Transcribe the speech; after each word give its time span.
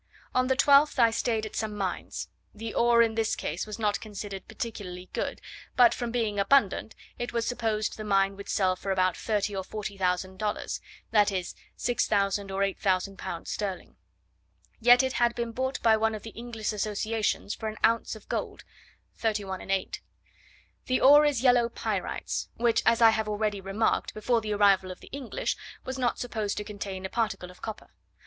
On 0.33 0.47
the 0.47 0.55
12th 0.55 0.97
I 0.97 1.11
stayed 1.11 1.45
at 1.45 1.55
some 1.55 1.77
mines. 1.77 2.27
The 2.55 2.73
ore 2.73 3.03
in 3.03 3.13
this 3.13 3.35
case 3.35 3.67
was 3.67 3.77
not 3.77 3.99
considered 4.01 4.47
particularly 4.47 5.11
good, 5.13 5.39
but 5.75 5.93
from 5.93 6.09
being 6.09 6.39
abundant 6.39 6.95
it 7.19 7.33
was 7.33 7.45
supposed 7.45 7.97
the 7.97 8.03
mine 8.03 8.35
would 8.35 8.49
sell 8.49 8.75
for 8.75 8.89
about 8.91 9.15
thirty 9.15 9.55
or 9.55 9.63
forty 9.63 9.97
thousand 9.99 10.39
dollars 10.39 10.81
(that 11.11 11.31
is, 11.31 11.53
6000 11.75 12.49
or 12.49 12.63
8000 12.63 13.19
pounds 13.19 13.51
sterling); 13.51 13.95
yet 14.79 15.03
it 15.03 15.13
had 15.13 15.35
been 15.35 15.51
bought 15.51 15.79
by 15.83 15.95
one 15.95 16.15
of 16.15 16.23
the 16.23 16.31
English 16.31 16.73
Associations 16.73 17.53
for 17.53 17.69
an 17.69 17.77
ounce 17.85 18.15
of 18.15 18.27
gold 18.27 18.63
(3l. 19.19 19.45
8s.). 19.67 19.99
The 20.87 20.99
ore 20.99 21.25
is 21.25 21.43
yellow 21.43 21.69
pyrites, 21.69 22.47
which, 22.55 22.81
as 22.87 23.03
I 23.03 23.11
have 23.11 23.29
already 23.29 23.61
remarked, 23.61 24.15
before 24.15 24.41
the 24.41 24.53
arrival 24.55 24.89
of 24.89 24.99
the 24.99 25.09
English, 25.11 25.55
was 25.85 25.99
not 25.99 26.17
supposed 26.17 26.57
to 26.57 26.63
contain 26.63 27.05
a 27.05 27.07
particle 27.09 27.51
of 27.51 27.61
copper. 27.61 27.91